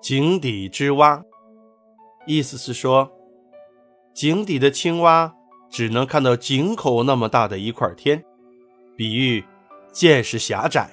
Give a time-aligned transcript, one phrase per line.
[0.00, 1.22] 井底之蛙，
[2.26, 3.12] 意思是说，
[4.14, 5.34] 井底的青蛙
[5.68, 8.24] 只能看到井口那么大的一块天，
[8.96, 9.44] 比喻
[9.92, 10.90] 见识狭窄。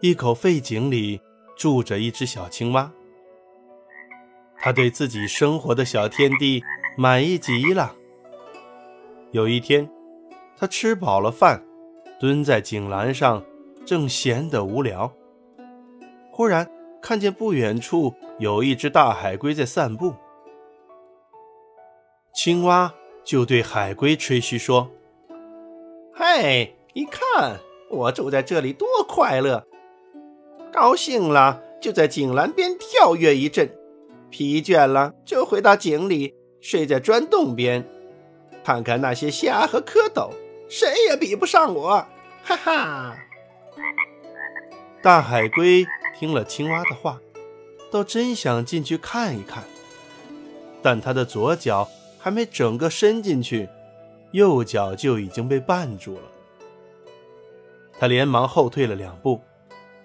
[0.00, 1.18] 一口废井里
[1.56, 2.92] 住着一只小青蛙，
[4.58, 6.62] 它对自己生活的小天地
[6.98, 7.96] 满意极了。
[9.30, 9.90] 有一天，
[10.54, 11.64] 它吃饱了饭，
[12.20, 13.42] 蹲在井栏上，
[13.86, 15.10] 正闲得无聊。
[16.36, 16.68] 忽然
[17.00, 20.12] 看见不远处有一只大海龟在散步，
[22.34, 24.90] 青蛙就对海龟吹嘘说
[26.12, 29.64] ：“嘿，你看我住在这里多快乐！
[30.72, 33.70] 高兴了就在井栏边跳跃一阵，
[34.28, 37.88] 疲倦了就回到井里睡在砖洞边，
[38.64, 40.32] 看看那些虾和蝌蚪，
[40.68, 42.04] 谁也比不上我！
[42.42, 43.16] 哈哈！”
[45.00, 45.86] 大海龟。
[46.18, 47.20] 听了青蛙的话，
[47.90, 49.64] 倒真想进去看一看，
[50.82, 53.68] 但他的左脚还没整个伸进去，
[54.30, 56.22] 右脚就已经被绊住了。
[57.98, 59.40] 他连忙后退了两步，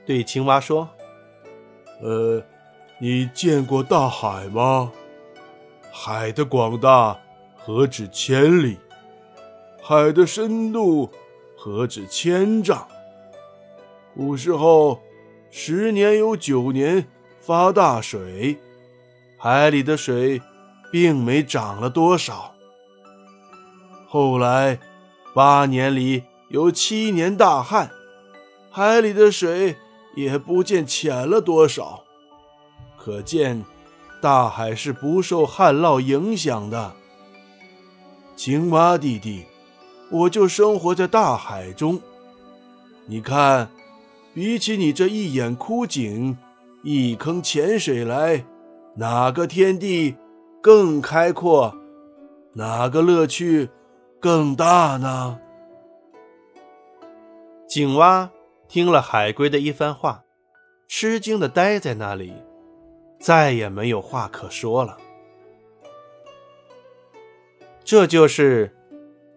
[0.06, 0.90] 对青蛙说
[2.02, 2.44] ：“呃，
[3.00, 4.92] 你见过大海吗？
[5.92, 7.20] 海的广大
[7.56, 8.78] 何止千里，
[9.82, 11.10] 海的深度
[11.56, 12.88] 何止千丈。
[14.16, 15.00] 古时候。”
[15.52, 17.08] 十年有九年
[17.42, 18.58] 发大水，
[19.38, 20.42] 海里的水
[20.92, 22.54] 并没涨了多少。
[24.08, 24.80] 后来
[25.34, 27.90] 八年里有七年大旱，
[28.70, 29.76] 海里的水
[30.16, 32.04] 也不见浅了多少。
[32.96, 33.66] 可见
[34.22, 36.94] 大海是不受旱涝影响的。
[38.36, 39.46] 青蛙弟弟，
[40.12, 42.00] 我就生活在大海中，
[43.08, 43.68] 你看。
[44.34, 46.38] 比起你这一眼枯井、
[46.84, 48.46] 一坑浅水来，
[48.96, 50.16] 哪个天地
[50.62, 51.76] 更开阔？
[52.54, 53.70] 哪个乐趣
[54.20, 55.40] 更大呢？
[57.68, 58.30] 井蛙
[58.68, 60.24] 听了海龟的一番话，
[60.88, 62.34] 吃惊的呆在那里，
[63.20, 64.98] 再也没有话可说了。
[67.84, 68.76] 这就是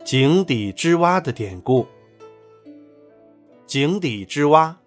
[0.04, 1.86] 井底之蛙的典故。
[3.66, 4.78] 井底之蛙。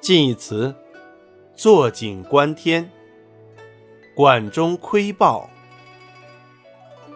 [0.00, 0.74] 近义词：
[1.54, 2.90] 坐井观天、
[4.14, 5.50] 管中窥豹。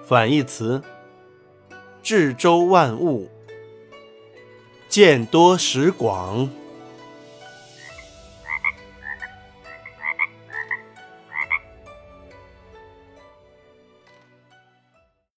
[0.04, 0.82] 反义词：
[2.02, 3.30] 至周万物、
[4.86, 6.50] 见多识广。